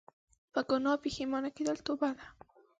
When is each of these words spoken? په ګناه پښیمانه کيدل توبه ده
په 0.53 0.61
ګناه 0.69 1.01
پښیمانه 1.03 1.49
کيدل 1.55 1.77
توبه 1.85 2.09
ده 2.17 2.25